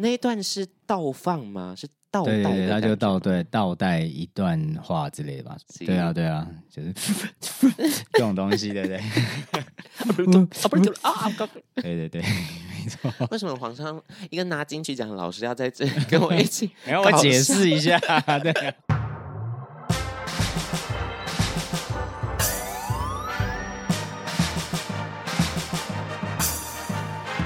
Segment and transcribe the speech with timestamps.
[0.00, 1.74] 那一段是倒放吗？
[1.76, 2.32] 是倒带？
[2.32, 5.56] 对对对，他就倒对倒带一段话之类的吧？
[5.84, 6.94] 对啊对啊，就是
[8.12, 8.96] 这种东西，对不对？
[11.02, 11.28] 啊，
[11.74, 13.12] 对对对，没错。
[13.32, 14.00] 为什么皇上
[14.30, 16.70] 一个拿金曲奖的老师要在这里跟我一起？
[16.86, 17.98] 让我解释一下，
[18.40, 18.54] 对。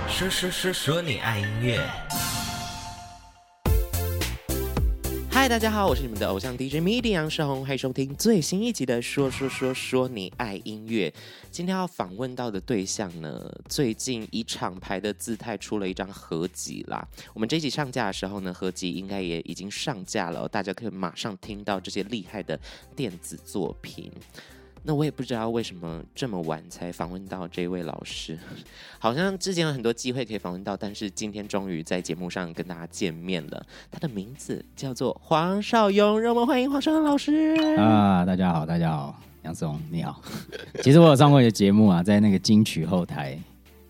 [0.07, 1.81] 说说说说你爱音乐。
[5.43, 11.13] 嗨，大家好，我是你们的偶像 DJ MIDI 杨世宏，欢迎收听最新一集的说说说说你爱音乐。
[11.51, 17.05] 今天要访问到的对象呢，最近以厂牌的姿态出了一张合集啦。
[17.35, 22.57] 我们这一集上架的时候呢，合集应该也已经上架了，大家可以马上听到这些厉害的
[22.95, 24.13] 电子作品。
[24.85, 28.37] 那我也不知道为什么这么晚才访问到这位老师，
[28.99, 33.65] 好像之前有很多机会可以访问到，但是今天终于在节目上跟大家见面了。
[33.93, 38.25] 他的名字叫做黄少勇，让我们欢迎黄少勇老师啊！
[38.25, 40.21] 大家好，大家好，杨松你好。
[40.83, 43.39] 其实我有上过一个节目啊，在那个金曲后台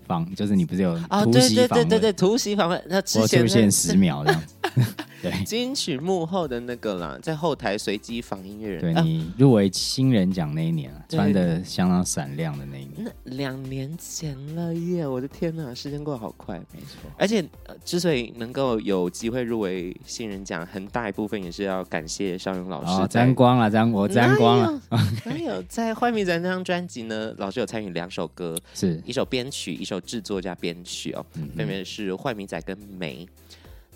[0.06, 1.24] 访，就是你不是有啊？
[1.24, 4.42] 对对对对对，突袭访问，那出现十秒这样。
[5.22, 8.92] 对， 金曲幕后的那个啦，在后台随机访音乐人。
[8.92, 12.92] 对，你入围新人奖那一年啊，穿的相当闪亮的那一年。
[12.96, 15.06] 那两年前了耶！
[15.06, 16.58] 我的天哪，时间过得好快。
[16.72, 23.02] 没错，而且、呃、之所以能够有机会入围新人奖，很大一部分也是要感谢邵勇老师。
[23.02, 24.82] 哦，沾光了，沾我沾光了。
[25.24, 31.24] 还有，有在《坏迷仔》那张专辑呢，老师有参与两首歌，是一首编曲，一首制作加编曲哦，
[31.56, 33.24] 分别是《坏迷仔》跟《梅》。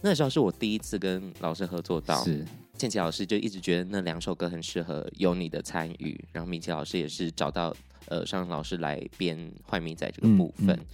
[0.02, 2.44] 那时候是我第一次跟老师合作到，是
[2.76, 7.74] 倩琪老师就一直觉得那两首歌很适合有你的参与，然后米奇老师也是找到
[8.06, 9.36] 呃少雍老师来编
[9.70, 10.86] 《坏米仔》这个部分，嗯嗯、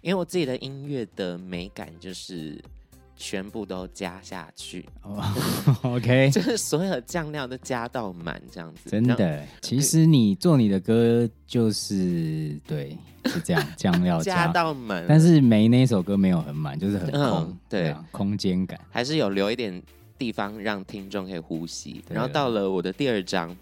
[0.00, 2.62] 因为我自己的音乐的美感就是。
[3.20, 5.20] 全部都加下去哦，
[5.82, 8.88] OK， 就是所有酱料都加到满这样子。
[8.88, 15.04] 真的，其实你做你的歌就是对，是这样， 酱料加，加到满。
[15.08, 19.82] 但是没那首歌没有很满，就是很空，嗯、对，空间感还是有留一点
[20.16, 22.00] 地方让听众可以呼吸。
[22.08, 23.54] 然后到了我的第二章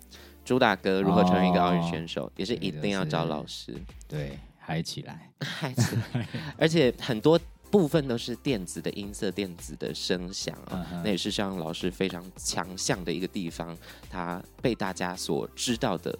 [0.45, 3.75] 主打歌《如何成为一个奥运选手》，也是一定要找老师，
[4.06, 6.28] 对，嗨起来，嗨起来，
[6.59, 7.41] 而且很多。
[7.79, 11.03] 部分都是电子的音色、电子的声响啊，uh huh.
[11.05, 13.77] 那也是少雍老师非常强项的一个地方，
[14.09, 16.19] 他被大家所知道的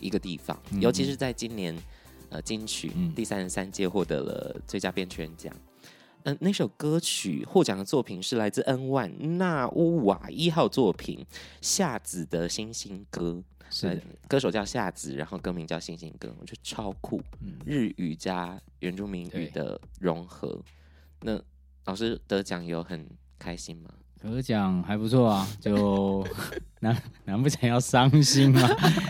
[0.00, 1.76] 一个地方，尤其是在今年，
[2.30, 5.54] 呃，金曲第三十三届获得了最佳编曲人奖。
[6.24, 11.24] 嗯、呃，那首歌曲获奖的作品是来自 N-ONE 纳乌瓦一号作品
[11.60, 13.42] 《夏子的星星歌》，
[13.74, 13.96] 是、呃、
[14.26, 20.60] 歌手叫夏子，然后歌名叫《星星歌》，我觉得超酷，嗯、日语加原住民语的融合。
[21.20, 21.40] 那
[21.84, 23.06] 老师得奖有很
[23.38, 23.90] 开心吗？
[24.20, 26.26] 得奖还不错啊，就
[26.80, 28.60] 难难不成要伤心吗？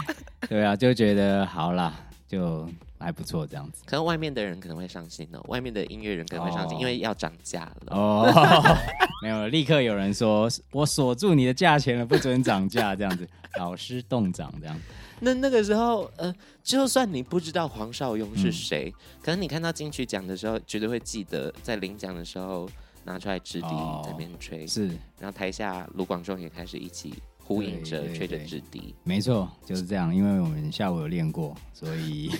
[0.48, 1.94] 对啊，就觉得好啦，
[2.26, 2.68] 就
[2.98, 3.82] 还不错这样子。
[3.86, 7.96] 可能外面的人可能会伤心哦，外面的音乐人可能会伤心，哦、因为要涨价了。
[7.96, 8.30] 哦，
[9.22, 13.26] 没有，立刻有人说我锁住你的价钱了，不准涨价这样子，
[13.58, 14.82] 老师冻涨这样子。
[15.20, 22.68] 那那个时候，呃，就算你不知道黄少雍是谁，嗯、可能你看到金曲奖的时候，绝对会记得在领奖的时候
[23.04, 23.68] 拿出来直笛
[24.04, 24.88] 在那边吹，是，
[25.18, 32.30] 然后台下卢广仲也开始一起呼应着吹着纸笛，没错，就是这样，因为我们下午有练过，所以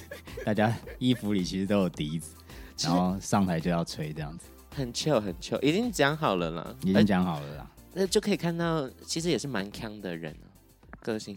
[0.45, 2.35] 大家衣服里其实都有笛子，
[2.83, 10.37] 然后上台就要吹这样子，很 chill 很 chill，已经讲好了啦，已经讲好了啦，那就可以看到，其实也是蛮强的人。
[11.13, 11.37] 个性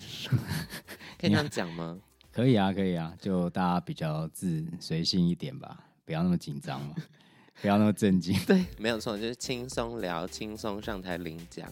[1.20, 1.98] 可以这样讲吗？
[2.32, 6.96] 可以啊，可以啊，就大家比较自随性一点吧，不要那么紧张嘛，
[7.62, 8.38] 不要那么震惊。
[8.48, 11.68] 对，没有错，就是轻松聊，轻松上台领奖。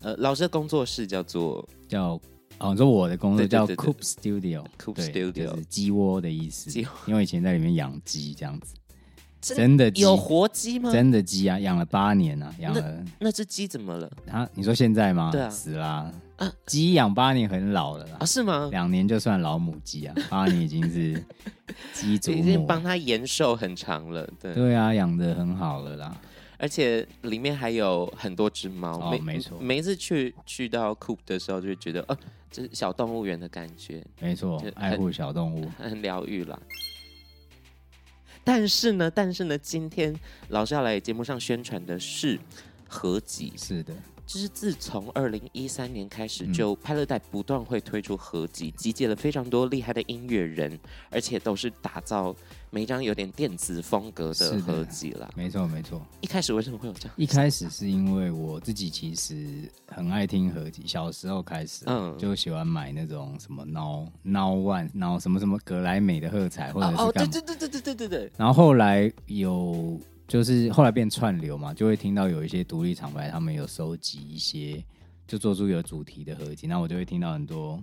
[0.00, 2.20] 呃，老师的工作室叫做叫
[2.58, 6.70] 哦，说我的工作叫 Coop Studio，Coop Studio 就是鸡窝的意思，
[7.06, 8.74] 因为以前在里面养鸡这样子。
[9.40, 10.90] 真的有活鸡吗？
[10.90, 13.04] 真的鸡啊，养了八年啊，养了。
[13.20, 14.10] 那只鸡怎么了？
[14.28, 15.30] 啊，你说现在吗？
[15.30, 15.86] 对啊，死啦。
[15.86, 16.12] 啊，
[16.66, 18.16] 鸡养八年很老了啦。
[18.20, 18.68] 啊，是吗？
[18.70, 21.24] 两年就算老母鸡啊， 八年已经是
[21.92, 24.28] 鸡祖母，已经帮它延寿很长了。
[24.40, 26.20] 对，对啊，养的很好了啦。
[26.60, 28.98] 而且里面还有很多只猫。
[28.98, 29.58] 哦，没错。
[29.60, 32.18] 每一次去去到 Coop 的时候，就会觉得，哦，
[32.50, 34.04] 这是小动物园的感觉。
[34.20, 36.58] 没错，爱护小动物，很疗愈啦。
[38.42, 40.12] 但是呢，但是呢，今天
[40.48, 42.38] 老师要来节目上宣传的是
[42.88, 43.94] 合集，是的，
[44.28, 50.78] 就是自从二零一三年开始，就拍乐带不断会推出合集，集结了非常多厉害的音乐人，
[51.08, 52.36] 而且都是打造
[52.68, 55.30] 每一张有点电子风格的合集了。
[55.34, 56.06] 没错，没错。
[56.20, 57.14] 一开始为什么会有这样？
[57.16, 68.32] 一开始是因为我自己其实很爱听合集，小时候开始，嗯，就喜欢买那种什么 Now Now One Now 什么什么格莱美的喝彩，或者是哦，对对对对对对对对。
[68.36, 69.98] 然后后来有。
[70.28, 74.84] 就是后来变串流嘛，就会听到有一些独立厂牌，他们有收集一些，
[75.26, 77.80] 就做出有主题的合集，那我就会听到很多，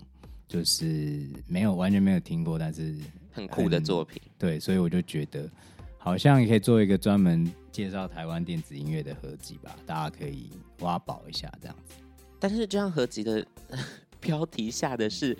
[0.47, 2.95] 就是没有完全没有听过，但是
[3.31, 4.21] 很酷的作品。
[4.37, 5.49] 对，所以我就觉得
[5.97, 10.51] 好像也可以做一个专门介绍台湾电子音乐的合集吧，大家可以
[10.81, 11.95] 挖宝一下这样子。
[12.39, 13.43] 但是这样合集的
[14.21, 15.35] 标题下的是，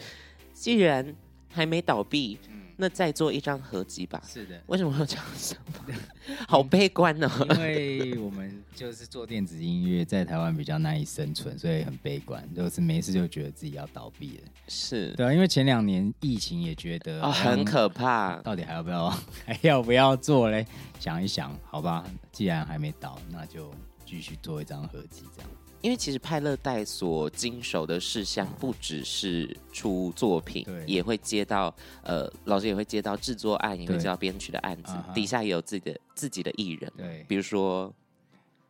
[0.54, 1.16] 既然
[1.50, 2.40] 还没倒闭。
[2.78, 4.22] 那再做一张合集吧。
[4.28, 5.84] 是的，为什么会有这样想法？
[6.48, 7.30] 好悲观哦。
[7.56, 12.48] 因为我们就是做电子音乐，在台湾比较难以生存，所以很悲观。
[12.54, 14.44] 就是没事就觉得自己要倒闭了。
[14.68, 19.10] 是对啊，因为前两年疫情也觉得哦很可怕，到底还要不要
[19.46, 20.66] 还要不要做嘞？
[21.00, 23.72] 想一想，好吧，既然还没倒，那就
[24.06, 25.50] 继续做一张合集这样。
[25.86, 31.72] 因为其实派乐代所经手的事项不只是出作品，对也会接到
[32.02, 37.94] 呃，老师也会接到制作案，也会接到编曲的案子，底下也有自己的自己的艺人，对，比如说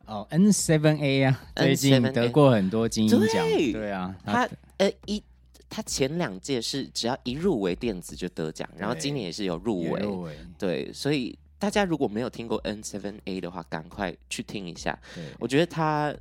[0.04, 4.46] 哦，N7A 啊，最近得过很多金音奖，对，啊，他
[4.76, 5.22] 呃一
[5.70, 16.14] 他前两届是只要一入围电子就得奖，然后今年也是有入围，入围对，所以大家如果没有听过 N7A 的话，赶快去听一下，对我觉得他。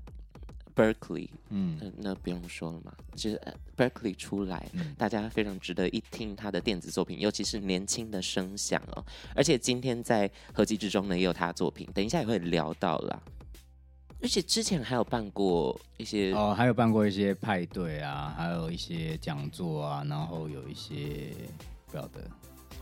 [0.75, 3.42] Berkeley，嗯，那不用说了嘛，就是
[3.77, 9.04] Berkeley 出来，嗯、大家非常值得一听他的电子作品，尤其是年轻的声响哦。
[9.33, 13.22] 而且今天在合集之中呢，也有他的作品，等一下也会聊到啦。
[14.22, 21.31] 而且之前还有办过一些哦，还有办过一些派对啊，还有一些讲座啊，然后有一些
[21.86, 22.30] 不晓得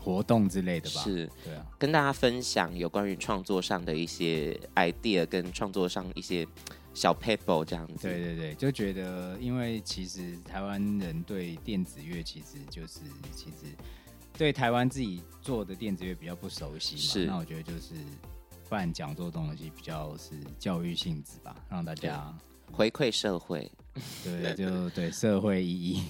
[0.02, 1.00] 活动之类的吧？
[1.02, 6.44] 是，对啊，跟大家分享有关于创作上的一些 idea，跟创作上一些。
[6.94, 13.00] 小 paper 这样子，对对对，就觉得，因为其实台湾人对电子乐其实就是
[13.34, 13.66] 其实
[14.38, 17.94] 对台湾自己做的电子乐比较不熟悉嘛，是，那我觉得就是
[18.68, 22.32] 办讲座东西比较是教育性质吧，让大家
[22.70, 23.68] 回馈社会，
[24.22, 26.02] 对，就对社会意义，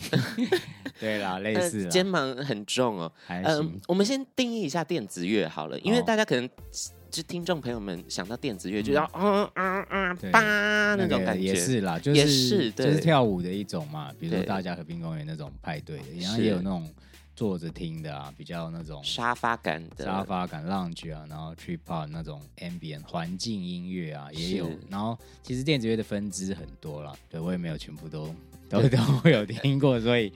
[1.01, 6.49] 对啦，类似、呃、肩膀很重哦，嗯行、呃，我们先定义一下电子乐好了，因为大家可能。
[7.15, 10.41] 是听众朋友们想到电子乐，就要嗯嗯嗯吧
[10.97, 14.13] 那种感觉，也是啦，就是也是就是跳舞的一种嘛。
[14.19, 16.93] 比如说大家和平公园那种派对的，然后也有那种
[17.37, 20.05] 坐着听的啊，比较那种沙发感的。
[20.05, 24.69] 沙发感 lounge 啊，然后 trip hop 那种 ambient 环境音乐啊也有。
[24.89, 28.35] 然后其实电子乐的分支很多啦，对我也没有全部都
[28.69, 30.33] 都都会有听过，所以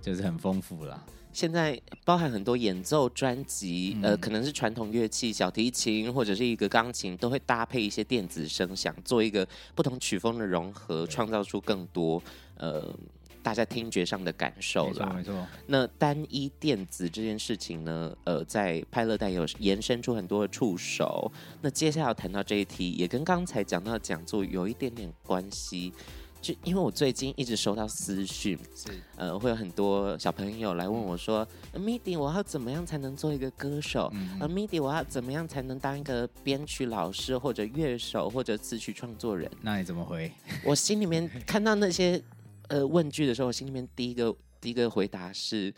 [0.00, 1.04] 就是很丰富啦。
[1.32, 12.20] 现在包含很多演奏专辑，呃，可能是传统乐器，小提琴或者是一个钢琴，都会搭配一些电子声响，做一个不同曲风的融合，创造出更多
[12.56, 12.92] 呃
[13.40, 15.12] 大家听觉上的感受啦。
[15.14, 15.46] 没错，没错。
[15.66, 21.30] 那单一电子这件事情呢，呃，在派乐带有延伸出很多的触手。
[21.62, 25.92] 那接下来要谈到这一题，也跟刚才讲到的讲座有一点点关系。
[26.40, 34.08] 就因为我最近一直收到私讯，是呃，会有很多小朋友来问我说、嗯、：“MIDI，我要怎么样才能做一个歌手？
[34.14, 40.30] 嗯嗯、呃，MIDI，我要怎么样才能当一个编曲老师或者乐手或者词曲创作人？”那你怎么回？
[40.64, 42.22] 我心里面看到那些
[42.68, 45.74] 呃问句的时候，我心里面第一个第一个回答是：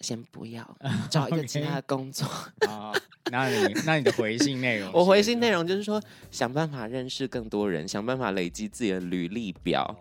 [0.00, 0.76] 先不要
[1.10, 2.28] 找一个其他的工作。
[2.60, 3.00] Okay.
[3.32, 4.90] 那你那你的回信内容？
[4.92, 6.00] 我回信内容就是说，
[6.30, 9.98] 想办法认识更多人，想办法累积自己的履历表，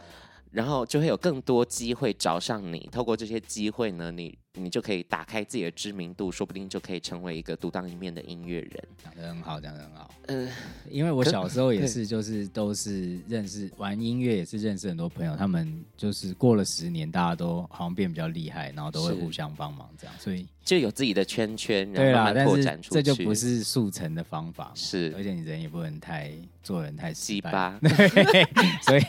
[0.52, 2.88] 然后就会有更多机会找上你。
[2.92, 4.38] 透过这些机会呢，你。
[4.56, 8.84] 你就可以打开自己的知名度，说不定就可以成为一个独当一面的音乐人。
[9.04, 10.10] 讲得很好，讲得很好。
[10.28, 10.54] 嗯、呃，
[10.90, 15.36] 因为我小时候也是，就是都是认识玩音乐，也是认识很多朋友。
[15.36, 22.96] 他们就是过了十年，大家都好像变比较厉害，然后都会互相帮忙，这样，所以就有自己的圈圈，然后慢慢拓展出去。
[22.96, 26.32] 这就不是速成的方法，是，而且你人也不能太
[26.64, 28.46] 做人太鸡巴， 对，
[28.82, 29.04] 所以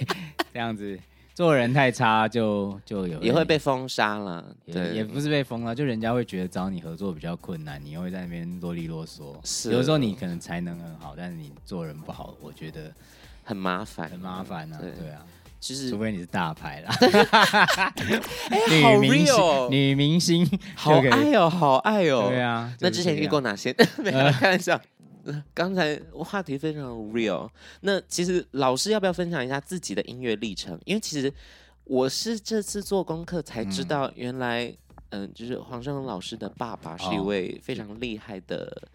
[0.53, 0.99] 这样子。
[1.37, 9.35] 做人太差就就有也会被封杀了，对，也不是被封了，就人家会觉得找你合作比较困难，你又会在那边啰里啰嗦。
[9.45, 12.91] 是，有时候你可能才能很好，但是你做人不好，我觉得
[13.45, 14.79] 很麻烦，很麻烦啊。
[14.81, 15.23] 对，对啊，
[15.61, 16.91] 其实除非你是大牌啦。
[18.49, 22.29] 哎，好 real，女明星，好爱哦，好爱哦。
[22.31, 23.77] 对啊，那之前遇过哪些？
[24.03, 24.81] 没有 开玩笑。
[25.55, 27.49] 刚才话题非常 real。
[27.81, 30.79] 那其实老师要不要分享一下自己的音乐历程？
[30.85, 31.33] 因为其实
[31.85, 34.67] 我是这次做功课才知道，原来
[35.11, 38.89] 嗯、呃，就是黄胜龙老师的爸爸是一位非常厉害的。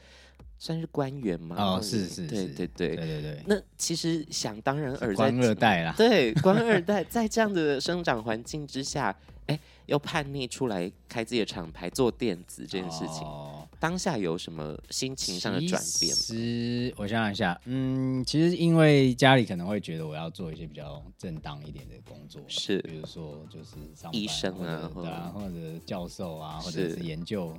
[0.64, 1.56] 算是官员吗？
[1.58, 3.44] 哦，是是，对对对对对对。
[3.48, 5.92] 那其实想当然耳，官二代啦。
[5.98, 13.51] 对，官二代在这样的生长环境之下，哎，又叛逆出来开自己的厂牌做电子这件事情，哦、
[13.82, 16.14] 当下有什么心情上的转变？
[16.14, 27.52] 其实我想想一下，嗯，其实因为家里可能会觉得我要做一些比较正当一点的工作，是，比如说就是上医生啊，或者，或者教授啊，或者是研究。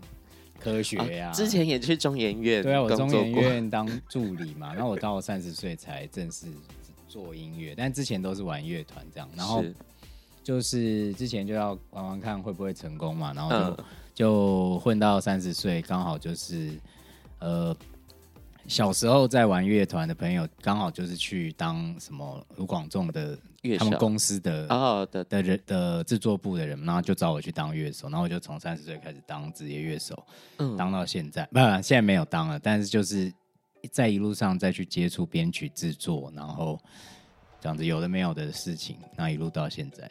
[0.61, 6.47] 科学呀、之前也去中研院，对啊，我中研院当助理嘛，然后我到了三十岁才正式
[7.09, 9.65] 做音乐，但之前都是玩乐团这样，然后
[10.41, 13.85] 就是之前就要玩玩看会不会成功嘛，然后就、嗯、
[14.15, 16.71] 就混到三十岁，刚好就是
[17.39, 17.77] 呃。
[18.69, 23.37] 小时候在玩乐团的朋友，刚好就是去当什么卢广仲的
[23.77, 30.25] 他们公司的哦的的人的制作部的人，然后就找我去当乐手，然后我就从三十岁开始当职业乐手，
[30.59, 33.35] 嗯，当到现在， 不，现在没有当了，但是就是
[33.91, 36.79] 在一路上再去接触编曲制作，然后
[37.61, 40.09] 这样子有的没有的事情，那一路到现在，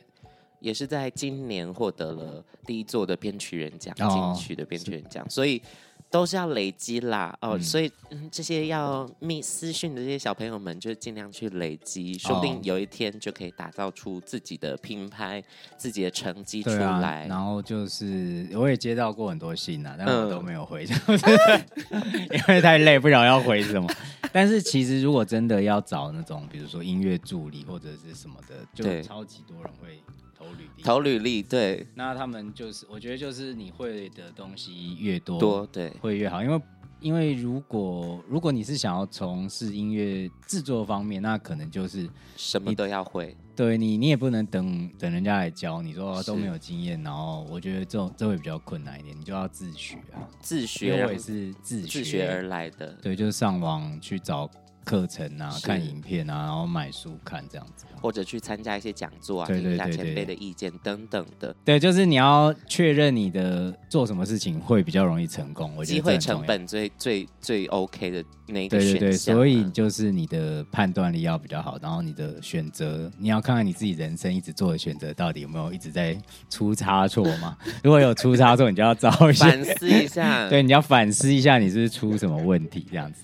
[0.62, 5.62] 也是在今年获得了第一座的编曲人奖，金曲的编曲人奖，所以。
[6.10, 15.42] 都是要累积啦，哦，嗯、所以、嗯、这些要密私讯的这些小朋友们，就尽量去累积，说不定有一天就可以打造出自己的品牌、
[15.78, 17.26] 自己的成绩出来、啊。
[17.30, 23.88] 然后就是我也接到过很多信啊，但我都没有回，嗯、 因为太累，不知道要回什么。
[24.34, 29.98] 但是其实如果真的要找那种，比如说音乐助理或者是什么的，就超级多人会。
[30.42, 31.86] 投履历，投履历，对。
[31.94, 36.42] 那他们就是，我觉得就是你会的东西越多，多对，会越好。
[36.44, 36.62] 因为，
[37.00, 43.36] 因为如果如果你是想要从事音乐制作方面，那可能就是什么都要会。
[43.56, 47.00] 对你，你也不能等等人家来教你，说都没有经验。
[47.04, 50.88] 然后我觉得这种这会比较困难一点，你就要自学啊，自学。
[50.88, 54.50] 因为我也是自学，自学而来的，对，就是上网去找。
[54.84, 61.56] 课程啊，看影片啊，然后买书看这样子，或者去参加一些讲座啊，听一下前辈的意见等等的。
[61.64, 65.72] 对，就是你要确认你的做什么事情会比较容易成功。
[65.76, 69.00] 我觉得机会成本最最最 OK 的那一个选项。
[69.00, 76.18] 对对对，所以就是你的判断力要比较好，然后你的选择，你要看看你自己人生一直做的选择到底有没有一直在
[76.50, 77.58] 出差错嘛？
[77.84, 80.48] 如果有出差错，你就要找一下反思一下。
[80.50, 83.24] 对，你要反思一下你是不是出什么问题这样子。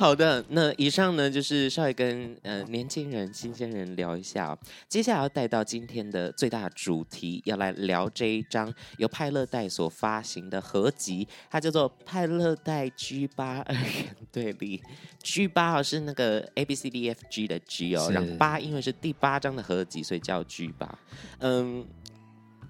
[0.00, 4.58] 好的，那以上呢就是稍微跟呃年轻人、新鲜人聊一下哦。
[4.88, 13.84] 接下来要带到今天的最大主题，要来聊这一张由派乐代所发行的合集，它叫做《派乐代 G 八二人
[14.32, 14.78] 对立》。
[15.22, 20.98] G 八哦是那个 A B C D F G 的 G 哦，然后八因为是第八张的合集，所以叫 G 八。
[21.40, 21.86] 嗯。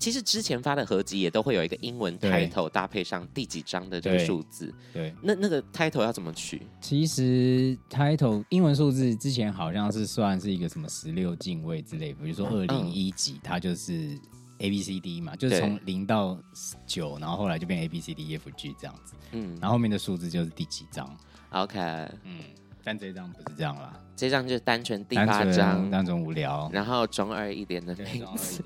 [0.00, 4.74] 其实之前发的合集也都会有一个英文 title 搭配上第几章的这个数字。
[4.94, 6.62] 对，那那个 title 要怎么取？
[6.80, 14.18] 其实 title 英文数字之前好像是算是一个什么十六进位之类，比如说二零一几，它就是
[14.58, 16.38] A B C D 嘛，就是从零到
[16.86, 19.12] 九，然后后来就变 A B C D E F G 这样子。
[19.32, 21.14] 嗯，然后后面的数字就是第几章。
[21.50, 21.78] OK，
[22.24, 22.40] 嗯。
[22.84, 28.62] 但这张不是这样啦，这张就是单纯第八张，那种无聊，然后中二一点的名字，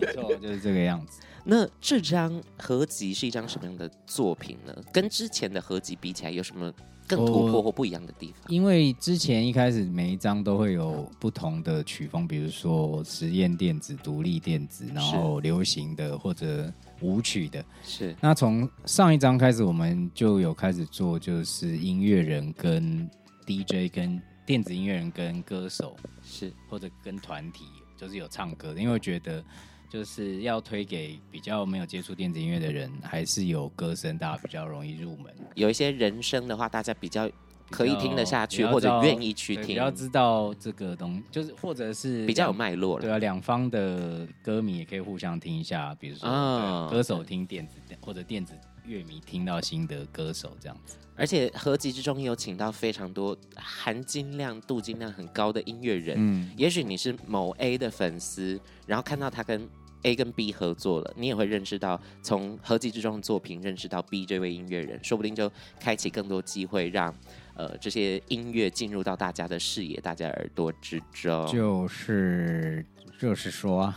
[0.00, 1.20] 没错，就是这个样子。
[1.48, 4.74] 那这张合集是一张什么样的作品呢？
[4.92, 6.72] 跟之前的合集比起来，有什么
[7.06, 8.42] 更突破或不一样的地方？
[8.48, 16.68] 因为之前一开始每一张都会有不同的曲风，比如说实验电子、独立电子，然后流行的或者
[17.00, 17.64] 舞曲的。
[17.84, 18.12] 是。
[18.20, 23.08] 那从上一张开始，我们就有开始做，就是音乐人跟
[23.46, 27.64] DJ 跟电子音乐人跟歌手是，或者跟团体，
[27.96, 29.42] 就是有唱歌的，因为我觉得
[29.88, 35.32] 就是要推给比较没有接触电子音乐的人，还是有歌声，大家比较容易入门。
[35.54, 37.30] 有一些人声的话，大家比较
[37.70, 43.02] 可以听得下去，或者愿意去听，比较知道这个东西，就是或者是比较有脉络了。
[43.02, 48.54] 对啊，两方的歌迷也可以互相听一下，比如说、哦、歌手听电子，或者电子
[48.86, 50.96] 乐迷听到新的歌手这样子。
[51.18, 56.16] 而且合集之中有请到非常多含金量、镀金量很高的音乐人。
[56.18, 59.66] 嗯，也许你是某 A 的粉丝，然后看到他跟
[60.02, 65.50] A 跟 B 合作了，你也会认识到从合集之中的作品认识到 B 这位音乐人，说不定就
[65.80, 67.12] 开启更多机会，让
[67.56, 71.46] 呃这些音乐进入到大家的视野、大家耳朵之中。
[71.48, 72.84] 就是
[73.18, 73.92] 就是说，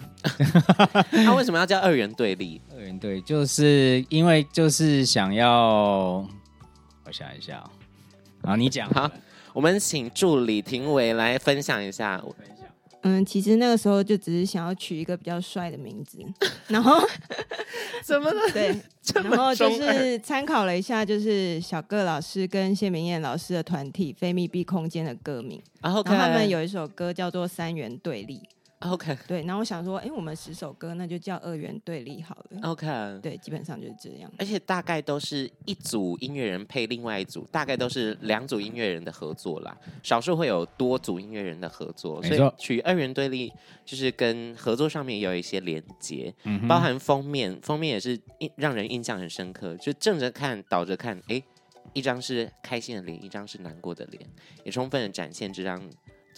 [1.12, 2.62] 他 为什么要叫二元对立？
[2.74, 6.26] 二元对，就是因为就是想要。
[7.06, 7.64] 我想一下，
[8.44, 8.90] 好，你讲。
[8.92, 9.12] 哈，
[9.52, 12.24] 我们请助理庭伟来分享一下。
[13.02, 16.20] 嗯，其实那个时候就只是想要取一个比较帅的名字，
[16.68, 17.00] 然后
[18.04, 18.42] 怎么了？
[18.52, 18.76] 对，
[19.24, 28.38] 然后就是参考了一下，就是小个老师跟谢明燕老师的团体非密闭空间的歌名，然后他们有一首歌叫做《三元对立》。
[28.80, 32.62] OK，对，然后我想说，哎，我们十首歌那就叫二元对立好了。
[32.64, 32.88] OK，
[33.22, 34.32] 对，基本上就是这样。
[34.38, 42.24] 而且大概都是一组音乐人配另外一组，大概都是两组音乐人的合作啦，少数会有多组音乐人的合作。
[42.24, 43.52] 所以取二元对立
[43.84, 51.44] 就是跟合作上面有一些连接，嗯、包含封面，封面也是印让人印象很深刻，就正着看、倒着看，哎，
[51.92, 54.26] 一张是开心的脸，一张是难过的脸，
[54.64, 55.84] 也充分的展现这张。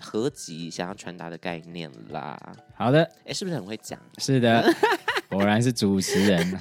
[0.02, 2.38] 合集想要传达的概念啦。
[2.76, 4.00] 好的，哎，是不是很会讲？
[4.18, 4.66] 是的，
[5.30, 6.60] 果然是主持人。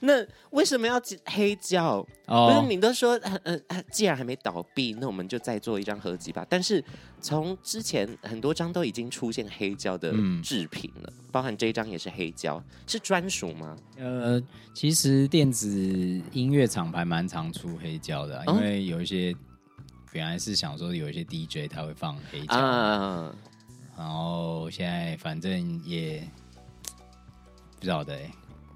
[0.00, 0.14] 那
[0.50, 2.04] 为什么要黑胶？
[2.26, 3.12] 哦，不是你都说，
[3.44, 6.46] 呃、呃，既然还没倒闭，那我们就再做一张合集吧。
[6.48, 6.82] 但是
[7.20, 13.76] 从之前很多张都已经出现黑胶的制品了，嗯、包含这一张也是黑胶，是专属吗？
[13.98, 15.68] 呃，其实电子
[16.32, 19.34] 音乐厂牌蛮常出黑胶的，因为有一些。
[20.12, 23.34] 原来是想说有一些 DJ 他会放黑胶，啊、
[23.96, 26.28] 然后现在反正也
[27.76, 28.18] 不知道的，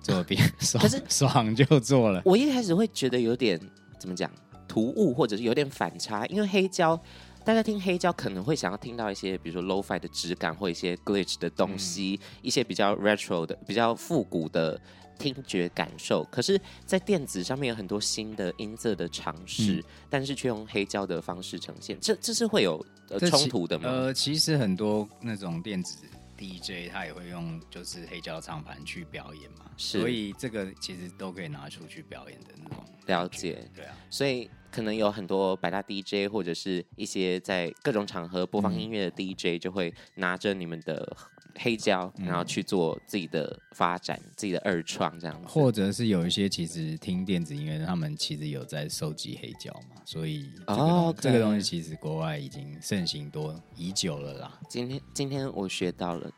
[0.00, 2.22] 做别爽，可是爽就做了。
[2.24, 3.60] 我一开始会觉得有点
[3.98, 4.30] 怎么讲
[4.68, 6.98] 突兀，或者是有点反差，因为黑胶
[7.44, 14.80] 大家听黑胶可能会想要听到一些比如说 Lo-Fi 的质感或一些 Glitch 的东西，嗯、一些比较 Retro 的、比较复古的。
[15.18, 22.84] 听觉感受，可是，在电子上面有很多新的音色的尝试，嗯、但是却用黑胶的方式呈现，这这是会有
[23.28, 23.88] 冲突的吗？
[23.88, 26.04] 呃，其实很多那种电子
[26.36, 32.84] DJ 他也会用就是黑胶唱盘去表演嘛，是所以这个其实都可以拿出去表演的那种。
[33.06, 41.16] 了解，对啊，所以可能有很多百大 DJ 或者是一些在各种场合播放音乐的 DJ 就会拿着你们的。
[41.56, 54.58] 黑胶，然后去做自己的发展，嗯、自己的二创这样子，或者是有一些其实听电子音乐的，他们其实有在收集黑胶嘛，所以这个、哦、这个东西其实国外已经盛行多已久了啦。
[54.68, 56.30] 今天今天我学到了，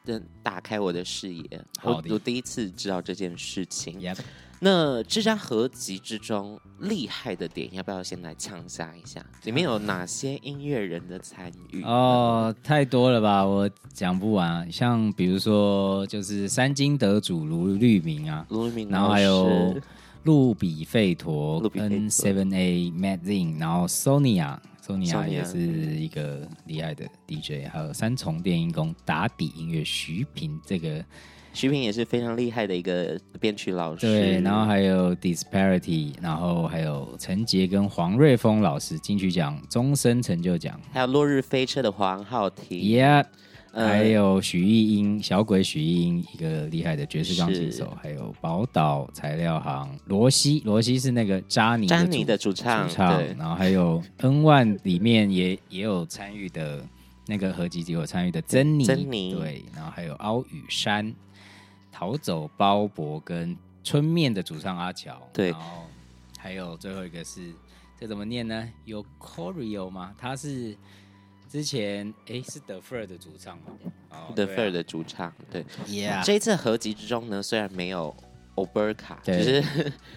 [0.42, 1.44] 打开我的视野，
[1.82, 4.00] 我我第一次知道这件事情。
[4.00, 4.18] Yep.
[4.58, 9.22] 那这张合集之中厉害的点，要不要先来呛下一下？
[9.44, 11.82] 里面有哪些音乐人的参与？
[11.82, 14.72] 哦，太多了吧，我讲不完。
[14.72, 19.74] 像比如说，就是三金得主卢律明啊，卢律明，然后还有
[20.24, 31.04] 路比费陀 n seven a Matt Zin，然后 Sonia，Sonia 也是一个厉害的 DJ，还有三重电音工打底音乐徐平这个。
[31.54, 43.24] 徐平也是非常厉害的一个编曲老师，对，然后还有 Disparity，然后还有陈杰跟黄瑞峰老师金曲奖终身成就奖，还有落日飞车的黄浩庭，Yeah，、
[43.76, 56.82] 嗯、还有许玉英小鬼许玉英一个厉害的爵士钢琴手，是还有宝岛材料行罗西，罗西是那个扎尼扎尼的主唱，主唱然后还有 N One 里面也也有参与的
[57.26, 61.14] 那个合集也有参与的珍妮，珍妮对，然后还有凹宇山。
[61.98, 65.86] 逃走鲍勃跟春面的主唱阿乔，对，然后
[66.38, 67.40] 还有最后一个是
[67.98, 68.68] 这怎么念呢？
[68.84, 70.12] 有 Corio 吗？
[70.18, 70.76] 他是
[71.48, 73.64] 之前哎是 The Fur 的主唱吗
[74.34, 76.24] ？The Fur 的主唱，对，Yeah。
[76.24, 78.14] 这一次合集之中呢，虽然没有。
[78.56, 79.62] Oberka 就是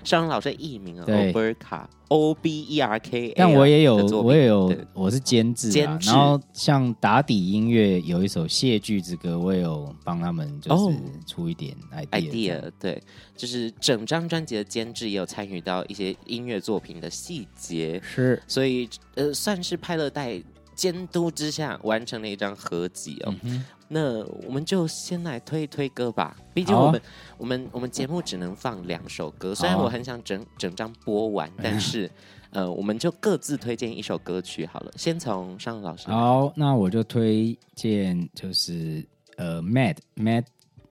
[0.02, 3.34] 尚老师的艺名啊，Oberka，O B E R K。
[3.36, 6.10] 但我也有，我也有，我是监制，监制。
[6.10, 12.62] 然后像打底音乐有一首《谢句之歌》，我也有帮他们，就是出一点 idea。
[12.62, 12.72] idea。
[12.80, 13.04] 对，
[13.36, 20.42] 就是整张专辑的监制也有参与到一些音乐作品的细节，是，所以呃，算是拍乐带
[20.80, 23.36] 监督之下完成了一张合集哦。
[23.44, 27.04] 嗯那我们就先来推一推歌吧，毕竟我们、啊、
[27.40, 32.08] 我们我们节目只能放两首歌，虽然我很想整整张播完， 但是
[32.52, 34.92] 呃，我们就各自推荐一首歌曲好了。
[34.96, 39.04] 先从尚老师，好，那我就推荐就是
[39.38, 40.44] 呃，Mad Mad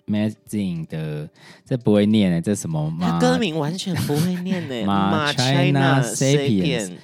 [0.09, 1.31] Mad Zing 的，
[1.65, 2.93] 这不会念哎，这什么？
[3.01, 6.95] 他歌名完全不会念哎， 马 China Sapiens。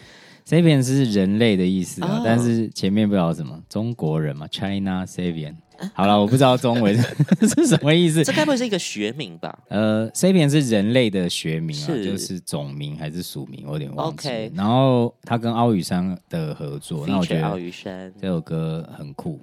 [0.46, 2.22] Sapiens 是人类的意思啊，oh.
[2.24, 5.57] 但是前面不知道什么中国人嘛，China Sapiens。
[5.92, 6.96] 好了，我不知道中文
[7.40, 8.22] 是什么意思。
[8.22, 9.59] 这该不会是一个学名吧？
[9.68, 13.64] 呃，Sapiens 是人类的学名啊，是就是种名还是属名？
[13.66, 14.28] 我有点忘记。
[14.28, 14.50] Okay.
[14.54, 19.40] 然后他跟奥宇山的合作，那我觉得奥羽山这首歌很酷。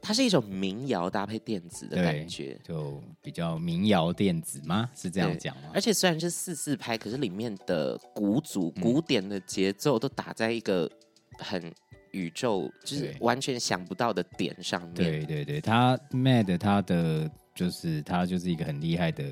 [0.00, 4.88] 它是一种民谣搭配电子的感觉，就比较民谣电子吗？
[4.94, 5.70] 是这样讲吗？
[5.74, 10.90] 而且虽然是四四拍，可是里面的鼓组、古典的节奏都打在一个
[11.38, 11.72] 很
[12.12, 14.94] 宇宙，就是完全想不到的点上面。
[14.94, 19.24] 对对对，他 Mad 他的就是他就是一个很厉害的，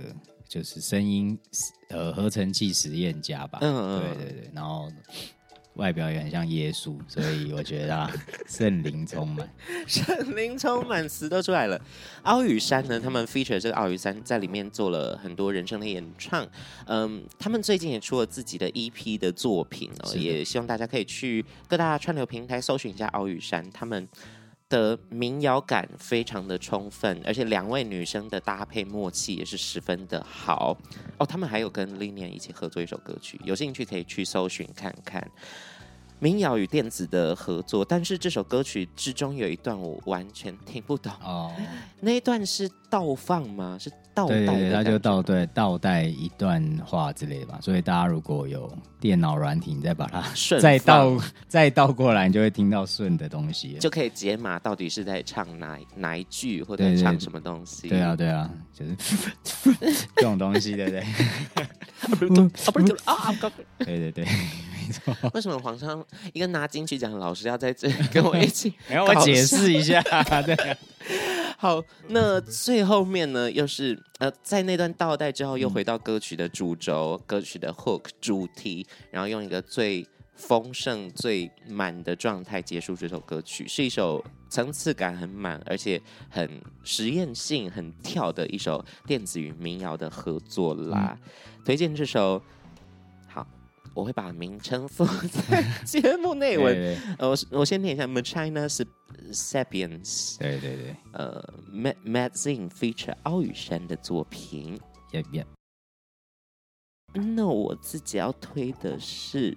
[0.48, 1.38] 就是声音
[1.88, 3.61] 呃合成器实验家吧。
[3.62, 4.90] 嗯嗯，对对对，然后。
[5.76, 8.10] 外表也很像耶稣， 所以我觉得啊，
[8.46, 9.48] 圣灵充满，
[9.86, 11.80] 圣灵充满词都出来了。
[12.22, 16.46] 奥羽山呢，他们 feature 这个奥羽山在里面做了很多人生的演唱。
[16.86, 24.08] 嗯，他们最近也出了自己的 EP 的作品哦，也希望大家可以去各大串流平台搜寻一下奥羽山，他们
[24.68, 30.76] 的民谣感非常的充分，而且两位女生的搭配默契也是十分的好
[31.18, 31.26] 哦。
[31.26, 35.31] 他们还有跟 Linian 一起合作一首歌曲，有兴趣可以去搜寻看看
[36.18, 37.85] 民谣与电子的合作。
[37.85, 41.55] 但是这首歌曲之中有一段我完全听不懂哦，
[42.00, 43.76] 那一段是倒放吗？
[43.81, 43.90] 是？
[44.16, 47.59] 倒带，对，他就倒对倒带一段话之类的吧。
[47.61, 51.12] 所以大家如果有电脑软体，你再把它顺再倒
[51.46, 57.88] 再倒过来，你就会听到顺的东西，就可以解码到底是在唱哪哪一句，或者唱什么东西。
[57.88, 58.96] 对，对，对，啊，对啊，就是
[60.16, 61.05] 这种东西，对不对？
[63.85, 65.16] 对对对，没错。
[65.35, 68.75] 为什么皇上一个拿金曲奖的老师要在这里跟我一起？
[68.88, 70.03] 让我解释一下。
[71.59, 91.18] 好，那最后面呢，又是呃，在那段倒带之后，又回到歌曲的主轴、嗯，歌曲的 hook 主题，然后用一个最丰盛、最满的状态结束这首歌曲，是一首层次感很满，而且很实验性、很跳的一首电子与民谣的合作啦。
[91.18, 92.42] 嗯、推荐这首。
[93.96, 96.98] 我会把名称放 在节目内文。
[97.18, 98.87] 呃，我我先念一下：Machina 是
[99.32, 100.37] Sapiens。
[100.38, 100.94] 对对对。
[101.14, 104.78] 呃，Mad Madzine feature 奥羽山的作品。
[105.12, 105.46] Yep Yep。
[107.14, 109.56] 那我自己要推的是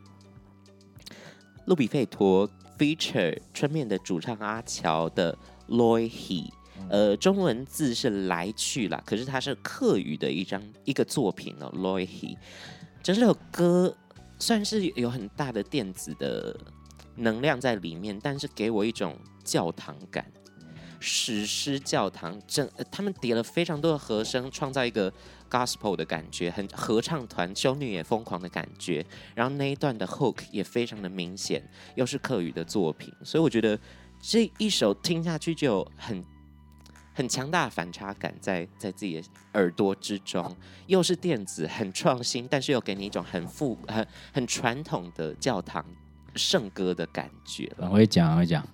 [1.65, 6.49] 路比费陀 feature 春面的主唱阿乔的 Loy He。
[6.89, 11.69] 呃，中文字是来去啦，可是它是客语的一张一个作品哦。
[11.75, 12.37] Loihi。
[13.03, 13.93] 这首歌。
[14.39, 16.57] 算是有很大的电子的
[17.15, 20.25] 能量在里面，但是给我一种教堂感，
[20.99, 25.13] 史诗教堂，正他们叠了非常多的和声，创造一个
[25.49, 31.61] gospel 的感觉，很合唱团修女也疯狂的感觉，然后那一段的 hook 也非常的明显，
[31.95, 33.77] 又是克语的作品，所以我觉得
[34.21, 36.23] 这一首听下去就很。
[37.19, 39.23] 很强大的反差感在在自己的
[39.55, 40.55] 耳朵之中，
[40.87, 45.85] 又是电子，很创新，但是又给你一种很复很很传统的教堂
[46.35, 47.69] 圣歌的感觉。
[47.75, 48.65] 我会讲，我会讲，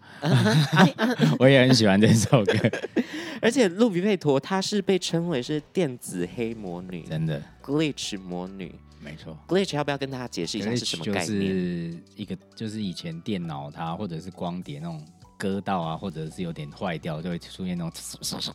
[1.40, 2.54] 我也很喜欢这首歌。
[3.42, 9.36] 而且路比佩陀她是被称为是电子黑魔女，真的 glitch 魔女，没错。
[9.48, 11.32] glitch 要不要跟大家解释一下是什么概念？
[11.32, 15.04] 就是一个就是以前电脑它或者是光碟那种。
[15.38, 17.92] 割到啊，或者是有点坏掉，就会出现那种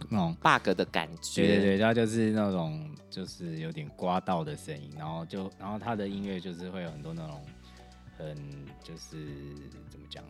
[0.08, 1.46] 那种 bug 的感觉。
[1.46, 7.40] 对对对，它就是那种就是有点刮到的声音，然后就然后它的音乐就是会有很多那种
[8.18, 8.36] 很
[8.82, 9.26] 就是
[9.90, 10.24] 怎么讲，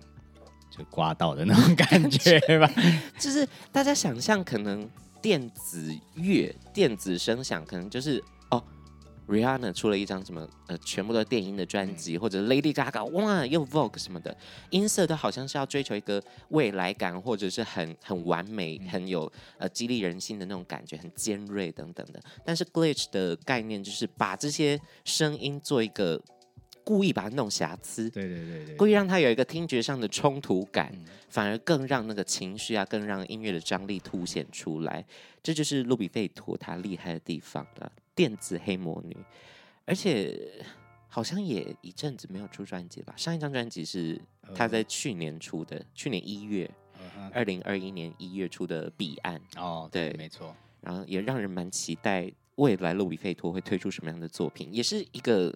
[0.70, 2.70] 就刮到的那种感觉吧。
[3.18, 4.88] 就是大家想象可能
[5.22, 8.22] 电子乐、电子声响，可能就是。
[9.28, 14.37] Rihanna 出了一张什么呃，全部都是电音的专辑，或者 Lady Gaga 哇，又 Vogue 什么的，
[14.70, 22.20] 音色都好像是要追求一个未来感，或者是很很完美、很有呃激励人心的那种感觉，很尖锐等等的。
[22.44, 26.20] 但是 Glitch 的概念就是把这些声音做一个
[26.83, 30.92] 故意把它弄瑕疵，对对对对，故意让它有一个听觉上的冲突感，
[31.28, 35.04] 反而更让那个情绪啊，更让音乐的张力凸显出来。
[35.42, 37.92] 这就是路比费陀他厉害的地方了。
[38.14, 39.16] 电子黑魔女，
[39.84, 40.64] 而且
[41.08, 43.14] 好像也一阵子没有出专辑吧？
[43.16, 44.20] 上一张专辑是
[44.54, 46.70] 她在去年出的，去年一月，
[47.32, 50.54] 二零二一年一月出的《彼岸》哦，对，没错。
[50.80, 55.54] 然后也让人蛮期待未来路比费托会推出什么样的作品，也是一个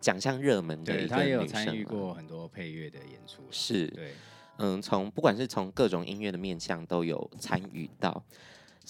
[0.00, 1.26] 奖项热门的一个女生。
[1.26, 4.12] 也有参与过很多配乐的演出，是对，
[4.58, 8.22] 嗯，从不管是从各种音乐的面向都有参与到。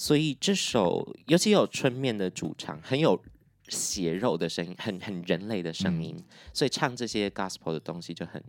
[0.01, 3.23] 所以这首尤其有春面的主唱，很有
[3.69, 8.43] 血肉的声音，很很人类的声音，嗯，所以唱这些 gospel 的东西就很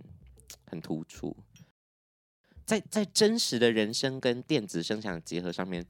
[0.67, 1.35] 很突出。
[2.63, 5.85] 在在真实的人声跟电子声响结合上面，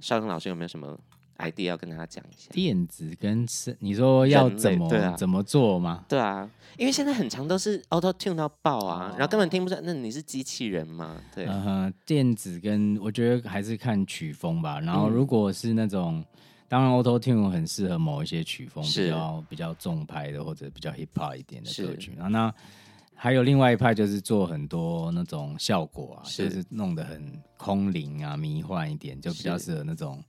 [0.00, 0.98] 绍兴老师有没有什么
[1.38, 6.04] ？idea 要跟大家讲一下，电子跟声，你说要怎么、啊、怎么做吗？
[6.08, 11.16] 对啊，因为现在很长都是 auto tune 到爆啊，哦、然后根本听不出来，那你是机器人吗？
[11.34, 14.80] 对，嗯哼，电子跟我觉得还是看曲风吧。
[14.80, 16.24] 然后如果是那种，嗯、
[16.68, 22.12] 当然 auto tune 很适合某一些曲风，比较比较重拍的或者比较 hip hop 一点的歌曲。
[22.16, 22.52] 然后那
[23.16, 30.22] 还有另外一派就是做很多那种效果啊，是就是弄得很空灵啊、迷幻一点，就比较适合那种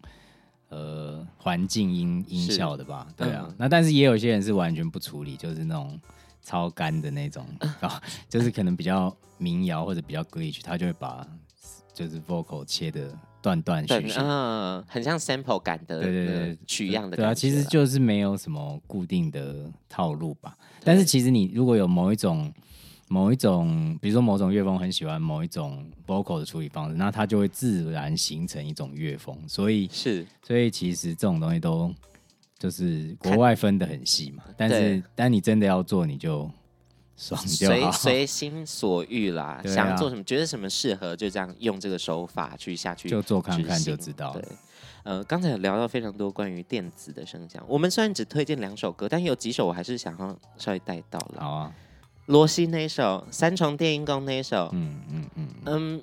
[0.70, 3.08] 呃环境音音效的吧。
[3.16, 6.00] 对啊，嗯、那但是也有些人是完全不处理，就是那种
[6.42, 7.46] 超干的那种
[7.82, 11.28] 啊， 就是可能比较民谣或者比较 glitch，他就会把
[11.94, 13.10] 就是 vocal 切的。
[13.46, 20.58] 断断续续，嗯，很像 sample 感的，对对对，取样的，对啊，其实就是没有什么固定的套路吧。
[20.84, 22.52] 但是其实你如果有某一种
[23.08, 29.38] 某一种，比如说某种乐风很喜欢某一种 vocal 的处理方式，那它就会自然形成一种乐风。
[29.48, 31.94] 所以是，所以其实这种东西都
[32.58, 34.44] 就是国外分的很细嘛。
[34.58, 36.50] 但是，但你真的要做，你就。
[37.18, 44.34] 随随心所欲啦， 啊、想做什么，觉得什么适合，就这样用这个手法去下去，就做看看就知道。
[44.34, 44.44] 对，
[45.04, 51.42] 呃，刚才有聊到非常多关于电子的声响，我们虽然只推荐两首歌，但有几首我还是想要稍微带到了。
[51.42, 51.74] 好啊，
[52.28, 56.02] 罗西那一首《三重电音宫》那一首，嗯嗯嗯嗯，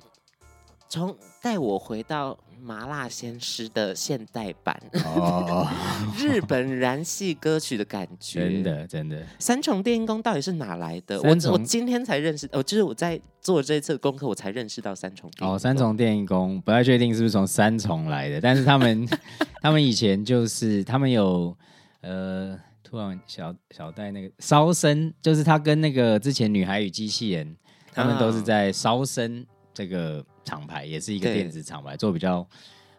[0.89, 2.37] 从带我回到。
[2.65, 5.67] 麻辣鲜师的现代版，oh.
[6.17, 9.21] 日本燃系歌曲的感觉，真的真的。
[9.37, 11.21] 三重电音宫到底是哪来的？
[11.23, 15.29] 我我今天才认识，哦，就是我在做这一次功课，我才认识到三重。
[15.41, 19.05] 哦，三重电音宫不太确定是不是从三重来的，但是他们
[19.61, 21.53] 他们以前就是他们有
[21.99, 22.57] 呃，
[22.93, 27.57] 突然小小戴那个烧声，就是他跟那个之前女孩与机器人，
[27.91, 30.23] 他们都是在烧声这个。
[30.45, 32.45] 厂牌也是一个电子厂牌，做比较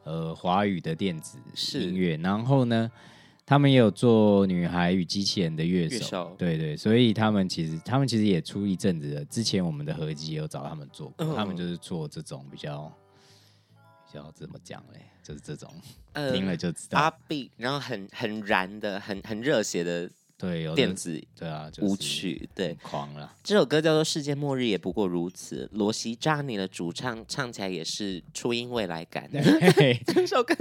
[0.05, 1.37] 呃华语的电子
[1.79, 2.17] 音乐。
[2.17, 2.91] 然后呢，
[3.45, 9.25] 他们也有做女孩与机器人的乐手，手对对，所以他们其实他们其实也出一阵子了。
[9.27, 12.91] 之前我们的合集也有找他们做过，嗯、他们就是做这种比较
[14.15, 15.69] 比较怎么讲嘞，就是这种、
[16.13, 20.09] 呃、听了就知道，upbeat，然后很很燃的，很很热血的。
[20.37, 23.35] 对，有电子对啊，舞曲对，狂了。
[23.43, 29.31] 这首歌叫做《世界末日也不过如此》，罗西扎尼的主唱唱起来也是初音未来感。
[29.31, 30.55] 对 这首歌，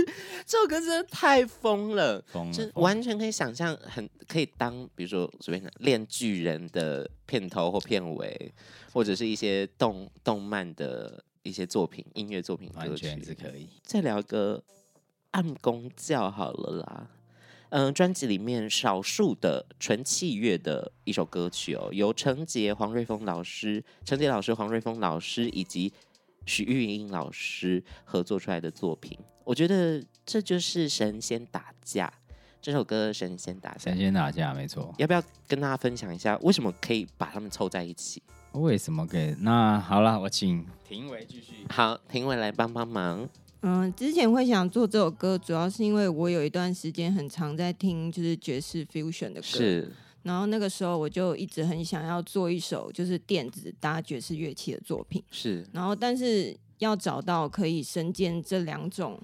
[0.45, 8.53] 这首歌真的太疯了，疯了，就完全可以想象，很可以当，比如说随便讲《链锯人》的片头或片尾，
[8.93, 13.69] 或者是一些动动漫的一些作品、音乐作品歌曲，完全是可以。
[13.83, 14.63] 再聊个
[15.31, 17.09] 暗公教好了啦。
[17.69, 25.91] 嗯，专辑里面少数的纯器乐的一首歌曲哦，由陈杰、黄瑞峰老师、陈杰老师、黄瑞峰老师以及
[26.45, 32.13] 许玉英老师合作出来的作品，我觉得这就是神仙打架。
[32.61, 34.93] 这首歌神仙打架，神仙打架没错。
[34.99, 38.21] 要不要跟大家分享一下，为什么可以把他们凑在一起？
[38.53, 39.35] 为什么给？
[39.39, 41.65] 那好了，我请庭伟继续。
[41.69, 43.27] 好，庭伟来帮帮忙。
[43.61, 49.91] 嗯，之前会想做这首歌，主要是因为我有一段时间很常在听就是爵士 fusion 的歌，是。
[50.23, 55.65] 然后那个时候我就一直很想要做一首就是电子搭爵士乐器的作品，是。
[55.71, 59.19] 然后但是要找到可以身兼这两种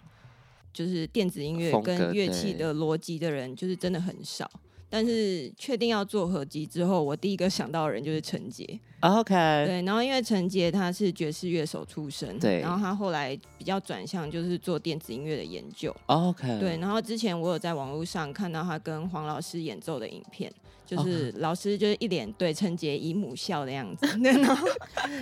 [0.73, 4.49] 就是电子音乐跟乐器的逻辑的人，就是真的很少。
[4.89, 8.79] 但是确定要做合集之后，我第一个想到的人就是陈杰。
[9.01, 9.33] OK，
[9.65, 15.95] 对，然后因为陈杰他是爵士乐手出身，对，然后他后来比较转向就是做电子音乐的研究。
[16.07, 20.51] OK，对，然后之前我有在网络上看到他跟黄老师演奏的影片，
[20.85, 24.05] 就是老师就是一脸对陈杰姨母笑的样子。
[24.21, 24.67] 然后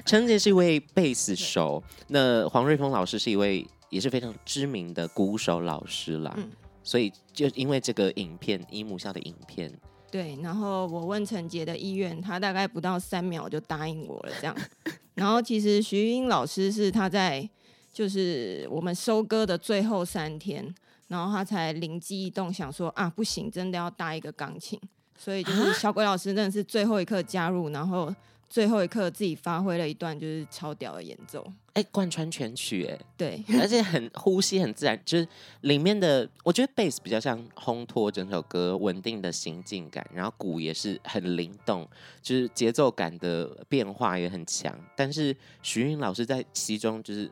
[0.06, 6.34] 陈杰是一位 贝斯手，那黄瑞峰老师是一位也是非常知名的鼓手老师啦。
[6.36, 6.50] 嗯
[6.88, 9.70] 所以就因为这个影片，姨母校的影片，
[10.10, 14.56] 对，然后我问陈杰的意愿，他大概不到三秒就答应我了，这样。
[15.14, 17.48] 然后其实徐英老师是他在
[17.92, 20.74] 就是我们收割的最后三天，
[21.10, 24.80] 然后他才灵机一动，想说啊，不行，真的要搭一个钢琴。
[25.18, 28.16] 所以就是小鬼老师真的是最后一刻加入，然后。
[28.50, 35.28] 最后一刻自己发挥了一段就是超屌的演奏，哎，贯穿全曲，哎，对， 而且很呼吸很自然，就是
[35.62, 41.88] 里面的我觉得贝斯比较像烘托整首歌稳定的行进感，然后鼓也是很灵动，
[42.22, 47.30] 就是节奏感的变化也很强，但是徐云老师在其中就是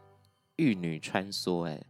[0.57, 1.81] 玉女穿梭，哎，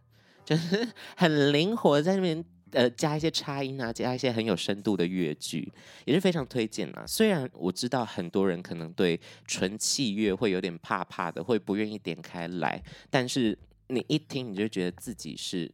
[0.44, 2.44] 就是很灵活在那边。
[2.72, 5.72] 呃，加一些插音啊，加一些很有深度的乐句，
[6.04, 7.04] 也是非常推荐啊。
[7.06, 15.72] 虽然我知道很多人可能对纯器乐会有点怕怕的，会不愿意点开来，但是你一听，你就觉得自己是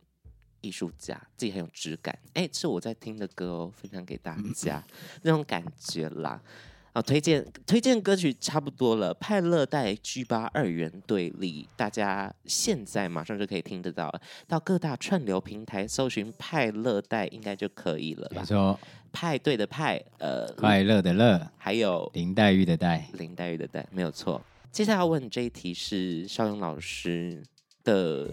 [0.61, 2.17] 艺术家，自己很有质感。
[2.35, 4.85] 哎，是我在听的歌哦，分享给大家
[5.23, 6.43] 那种感觉啦。
[6.93, 18.31] 啊，推荐推荐歌曲差不多了，派乐代 G 八二元对立，大家现在马上就可以听得到了，到各大串流平台搜寻派乐代应该就可以了。
[18.35, 18.79] 没错，
[19.11, 24.43] 派对的派，呃，快乐的乐，还有林黛玉的黛，林黛玉的黛，没有错。
[24.71, 27.43] 接下来要问这一题是邵勇老师
[27.85, 28.29] 的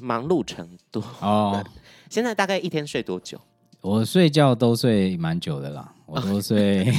[0.00, 1.62] 忙碌程度哦，
[2.08, 3.38] 现在大概一天睡多久？
[3.82, 6.90] 我睡觉都睡蛮久的啦，我都睡.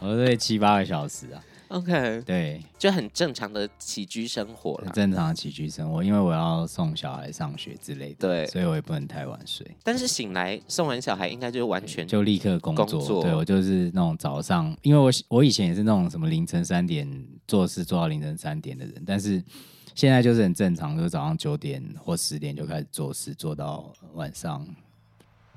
[0.00, 1.42] 我都睡七八个小时啊。
[1.68, 4.92] OK，对，就很正常的起居生活了。
[4.92, 9.66] 正常的起居生活，因为我要送小孩上学之类的，对，所以我也不能太晚睡。
[9.82, 12.84] 但是醒来送完小孩，应该就完全就立刻工作。
[12.84, 17.10] 工作对，我就是那种早上，因为我我以前也是那种什么凌晨三点
[17.48, 19.42] 做事做到凌晨三点的人，但是
[19.94, 24.66] 现在就是很正常，就是早上九点或十点就开始做事，做到晚上。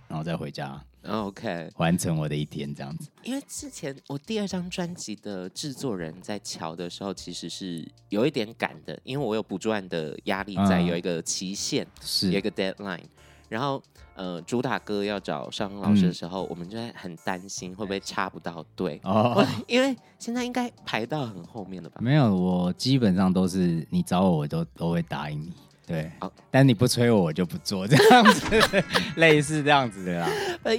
[0.08, 3.10] 然后再回家，OK，完成我的一天这样子。
[3.24, 13.04] 因为之前我第二张专辑的制作人在瞧的时候，其实是有一点赶的，因为我有补助案的压力在，嗯、有一个期限，是有一个 deadline。
[13.48, 13.82] 然后，
[14.16, 22.02] 呃，主打歌要找邵勇老师的时候，嗯、我们就在很担心会不会插不到队哦，因为现在应该排到很后面了吧？
[22.02, 25.54] 没有，我基本上都是你找我，我都都会答应你。
[25.88, 28.84] 对，好，但你不催我，我就不做这样子，
[29.18, 30.30] 类似这样子的啦。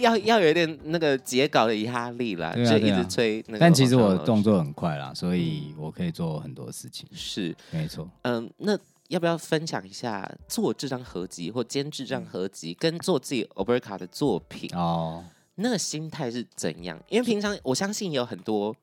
[0.01, 3.41] 要要有一点那个截稿的压力啦，啊、就一直催。
[3.59, 7.09] 但其实我动作很快啦，所以我可以做很多事情。
[7.13, 8.09] 是，没错。
[8.23, 8.77] 嗯，那
[9.09, 17.01] 要不要分享一下做这张合集或监制这张合辑，嗯、跟做自己 Oberka 的作品哦，那个心态是怎样？
[17.09, 18.75] 因为平常我相信有很多。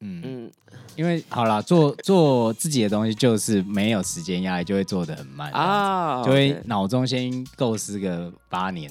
[0.00, 0.22] 嗯。
[0.24, 0.50] 嗯，
[0.96, 8.90] 因为好啦，做做自己的东西就是没有时间压力，就会做的很慢啊，就会脑中先构思个八年，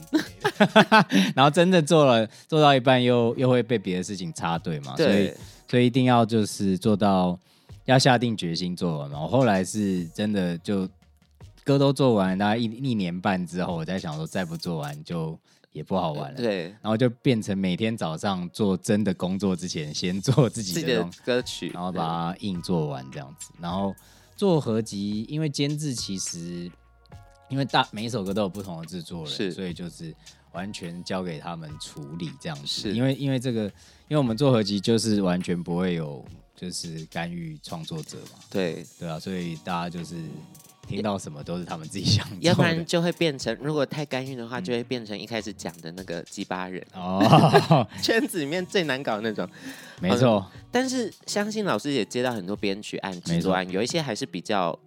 [1.36, 5.32] 然后真的做了做到一半又又会被别的事情插队嘛，所以
[5.68, 7.38] 所以一定要就是做到
[7.86, 9.22] 要下定决心做完嘛。
[9.22, 10.88] 我后来是真的就
[11.64, 15.38] 歌都做完，大概一一年半之后，我在想说再不做完就。
[15.72, 23.52] 也不好玩了，对，然后就变成每天早上做真的工作之前，先做自己的歌曲，然后把它硬做完这样子。
[23.60, 23.94] 然后
[24.36, 26.72] 做合集，因为监制其实
[27.50, 30.14] 因为大每一首歌都有不同的制作人，所以就是
[30.54, 32.66] 完全交给他们处理这样子。
[32.66, 33.66] 是，因为因为这个，
[34.08, 36.26] 因为我们做合集就是完全不会有
[36.56, 40.16] 就是干预创作者嘛，对对啊，所以大家就是。
[40.88, 46.82] 听到什么都是他们自己想，要不然就会变成，如果太干预的话，就会变成一开始讲的那个鸡巴人。
[46.94, 49.48] 哦， 圈子里面最难搞的那种。
[50.00, 54.78] 没错，但是相信老师也接到很多编曲案、制作案，有一些还是比较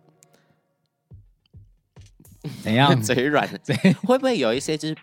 [2.62, 3.00] 怎样？
[3.02, 4.96] 嘴软的，会不会有一些就是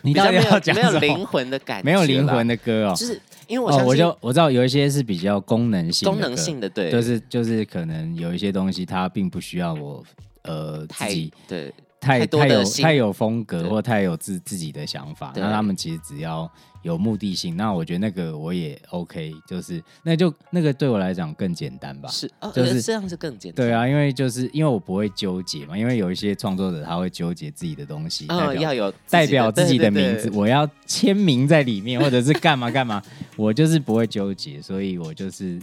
[0.00, 3.20] 你到底要讲没有灵魂的感觉，没有灵魂的歌哦，就是。
[3.46, 10.04] 因为我、哦、我就我知道有一些是比较功能性的，功能性的对，就是就是可能有一些东西它并不需要我
[10.42, 11.72] 呃自己对
[12.06, 16.50] 太太，太有太有风格或太有自自己的想法，那他们其实只要。
[16.82, 22.08] 有目的性，那我觉得那个我也 OK，就是那就那个对我来讲更简单吧。
[22.08, 23.66] 是，哦、就是这样是更简单。
[23.66, 33.02] 对啊，因为就是因为我不会纠结嘛，因为有一些创作者他会纠结自己的东西，哦、要有代表自己的名字，我要签名在里面，或者是干嘛干嘛，
[33.34, 35.60] 我就是不会纠结，所以我就是。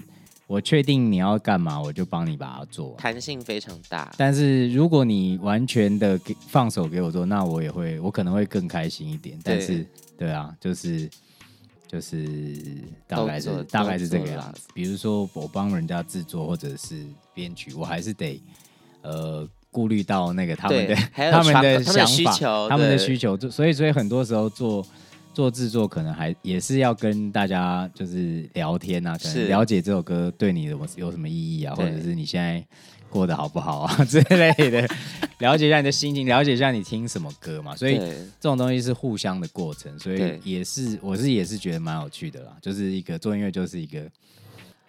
[0.54, 2.96] 我确定你要干嘛，我就帮你把它做。
[3.00, 9.36] 弹性非常大，但是如果你完全的给放手给我做，那我也会，我可能会更开心一点。
[9.44, 9.84] 但是，
[10.16, 11.10] 对啊，就是
[11.88, 12.56] 就是
[13.08, 14.68] 大概是大概是这个样子。
[14.76, 18.40] 比如说我帮人家制作或者是编曲，我还是得
[19.02, 20.96] 呃顾虑到那个他们的
[21.32, 24.86] 他们的想法、他们的需求，所以所以很多时候做。
[25.34, 32.64] 做制作可能还也是要跟大家就是聊天啊，可能了解这首歌对你有有什么意义啊，或者是你现在
[33.10, 34.88] 过得好不好啊之类的，
[35.40, 37.76] 了解一下你的心情，了解一下你听什么歌嘛。
[37.76, 44.02] 所以这种东西是互相的过程，所以也是我是也是觉得蛮有趣的啦，就是一个做音乐就是一个。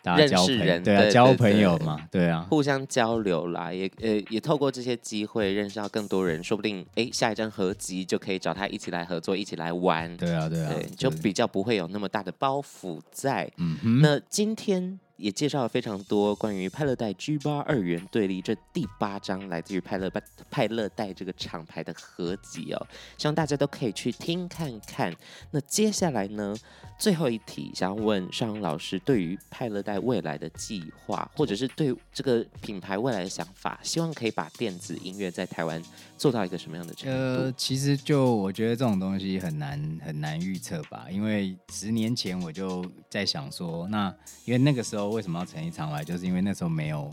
[0.04, 13.50] 大家交朋友，认识人，对啊，对对对，交朋友嘛，对啊，互相交流啦，也呃也透过这些机会认识到更多人，说不定哎下一张合集就可以找他一起来合作，一起来玩，对啊对啊，对，就比较不会有那么大的包袱在。
[13.56, 20.10] 嗯哼，那今天也介绍了非常多关于派乐代 G 八二元对立这第八张来自于派乐
[20.50, 25.14] 派乐代这个厂牌的合集哦，希望大家都可以去听看看。
[25.52, 26.56] 那接下来呢，
[26.98, 35.80] 最后一题想要问尚老师，对于派乐代未来的计划，或者是对这个品牌未来的想法，希望可以把电子音乐在台湾
[36.18, 37.16] 做到一个什么样的程度？
[37.16, 44.12] 呃，其实就我觉得这种东西很难很难预测吧，因为十年前我就在想说，那
[44.44, 45.03] 因为那个时候。
[45.08, 46.04] 为什么要成立厂牌？
[46.04, 47.10] 就是因为那时候没有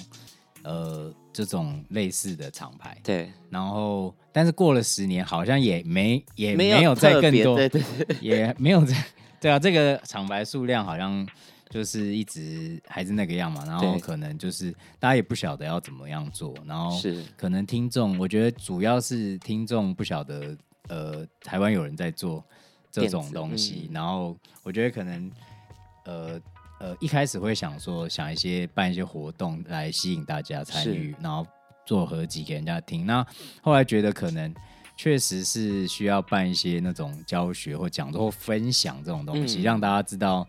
[0.64, 2.98] 呃这种类似的厂牌。
[3.04, 3.32] 对。
[3.50, 8.96] 然后，但是过了十年，好像也没也没有再更多，对对对，也没有再
[9.39, 9.58] 对啊。
[9.58, 11.28] 这个厂牌数量好像
[11.70, 13.64] 就是一直还是那个样嘛。
[13.66, 16.54] 然后可能就是大家也不晓得要怎么样做。
[16.66, 22.44] 然后是可能听众，我觉得主要是听众不晓得呃台湾有人在做
[22.92, 23.88] 这种东西。
[23.89, 25.32] 嗯、然后我觉得可能
[26.06, 26.42] 呃。
[26.82, 31.46] 呃，一开始会想说，想一些办一些活动来吸引大家参与，然后
[31.86, 33.06] 做合集给人家听。
[33.06, 33.24] 那
[33.62, 34.52] 后来觉得可能
[34.98, 40.48] 确实是需要办一些那种教学或讲座或分享这种东西，嗯、让大家知道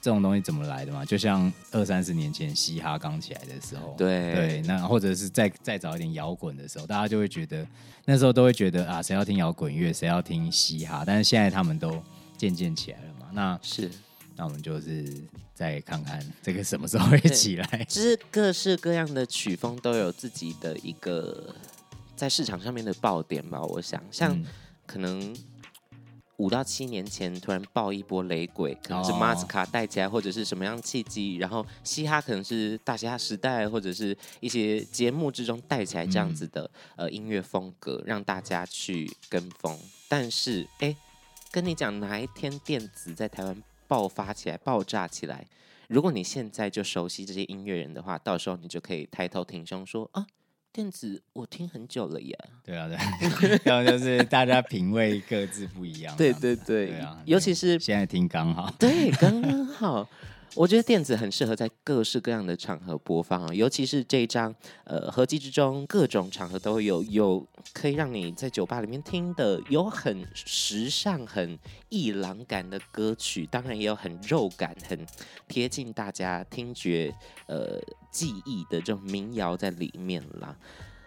[0.00, 1.04] 这种东西怎么来的嘛。
[1.04, 7.66] 就像二三十年前嘻哈刚起来的时候，对对，那或者是再再早一点摇滚的时候，大家就会觉得
[8.06, 11.04] 那时候都会觉得啊，谁要听摇滚乐，谁要听嘻哈。
[11.06, 12.02] 但是现在他们都
[12.38, 13.26] 渐渐起来了嘛。
[13.34, 13.90] 那是。
[14.36, 15.22] 那我们就是
[15.60, 17.86] 再看看这个什么时候会起来。
[17.86, 21.54] 其实各式各样的曲风都有自己的一个
[22.16, 23.60] 在市场上面的爆点吧。
[23.60, 24.42] 我想，像
[24.86, 25.36] 可能
[26.38, 39.78] 五到七年前突然爆一波雷鬼，可能是马斯卡带起来，或者是什么样契机，然后嘻哈可能是大嘻哈时代，或者是一些节目之中带起来这样子的呃音乐风格，让大家去跟风。
[40.08, 40.96] 但是，哎，
[41.50, 45.44] 跟你讲，哪一天电子在台湾爆发起来，爆炸起来！
[45.88, 50.24] 如果你现在就熟悉这些音乐人的话，到时候你就可以抬头挺胸说啊，
[50.72, 52.38] 电子我听很久了耶。
[52.62, 56.16] 对啊，对， 然后就是大家品味各自不一样。
[56.16, 60.08] 对对对，对啊，尤其是现在听刚好， 对，刚刚好。
[60.56, 75.06] 我觉得电子很适合在各式各样的场合播放啊，尤其是这一张呃合集之中，各种场合都有，有可以让你在酒吧里面听的，有很时尚、很艺廊感的歌曲，当然也有很肉感、很
[75.46, 77.14] 贴近大家听觉
[77.46, 77.78] 呃
[78.10, 80.56] 记忆的这种民谣在里面啦。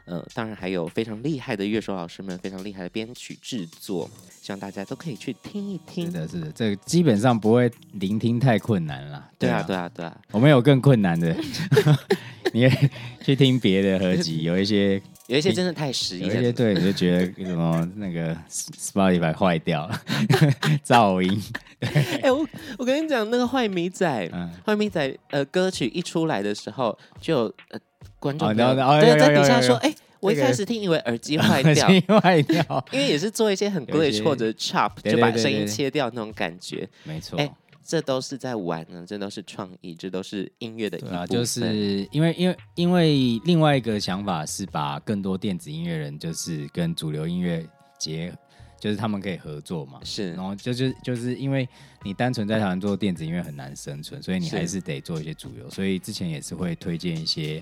[0.06, 4.10] 呃，当然还有非常厉害的乐手老师们，非常厉害的编曲制作，
[4.42, 6.08] 希望大家都可以去听一听。
[6.08, 9.30] 是的，是的，这个基本上不会聆听太困难了。
[9.40, 11.34] 对啊，对啊，对啊，我们有更困难的，
[12.52, 12.90] 你也
[13.22, 20.02] 去听别的合集，有一些 有一些真的太实验，有一些对，你就觉得 什么那个 Spotify 坏掉了，
[20.86, 21.42] 噪音。
[21.80, 22.46] 哎、欸，我
[22.78, 24.06] 我跟你讲，那个坏米仔，
[24.66, 27.80] 坏、嗯、米仔，呃，歌曲一出来的时候就呃。
[28.20, 31.88] 观众对，在底下说：“哎，我一开始听以为耳机 坏掉，
[32.20, 36.88] 坏掉，因为也是做一些很 glitch 或者 chop，就把声音切掉那种感觉。
[37.04, 37.50] 没错，哎，
[37.86, 41.28] 这都是在玩呢，这都是创意，这都是音乐的一部分。
[41.28, 47.66] 就是因为，因为，因为另外一个想法是把更多电子音乐人，就是跟主流音乐
[48.00, 48.34] 结，
[48.80, 50.00] 就是他们可以合作嘛。
[50.06, 51.68] 是，然后就是就是因为
[52.04, 55.70] 你单纯在台湾做电子音乐很难生存，所以你还是得做一些主流。
[55.70, 57.62] 所以之前也是会推荐一些。”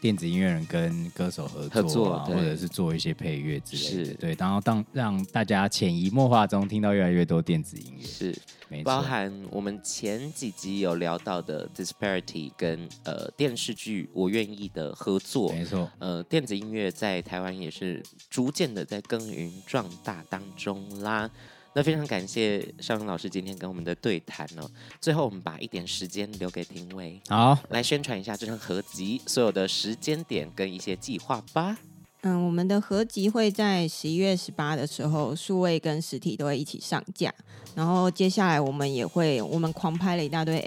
[0.00, 4.14] 电子音乐人跟歌手合作，合作或者是做一些配乐之类的，是。
[4.14, 8.38] 对，然后当让大家潜移默化中听到越来越多电子音乐，是，
[8.68, 21.30] 没错，包含我们前几集有聊到的 Disparity 跟呃电视剧我愿意的合作，没错，呃，电子音乐在台湾也是逐渐的在耕耘壮大当中啦。
[21.78, 24.68] 那非常感谢尚老师今天跟我们的对谈哦。
[25.00, 31.78] 最后，我们把一点时间留给廷尉，好，来宣传一下这张合集所有的时间点跟一些计划吧。
[32.22, 37.32] 嗯，我们的合集会在十一月十八的时候，数位跟实体都会一起上架。
[37.76, 40.58] 然后接下来我们也会，我们狂拍了一大堆.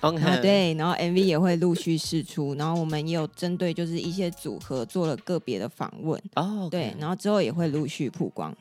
[0.00, 0.10] 啊
[0.42, 2.54] 对，然后 MV 也会陆续释出。
[2.56, 8.54] 然后我们也有针对就是一些组合做了个别的访问，哦，对，然后之后也会陆续曝光。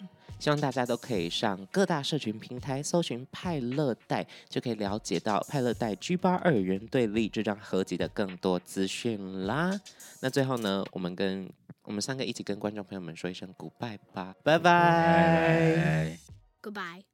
[0.44, 9.80] 希望大家都可以上各大社群平台搜寻派乐代，就可以了解到派乐代 G 八二元对立这张合集的更多资讯啦。
[10.20, 11.50] 那最后呢，我们跟
[11.84, 16.18] 我们三个一起跟观众朋友们说一声 goodbye 吧，拜拜
[16.62, 17.13] ，Goodbye。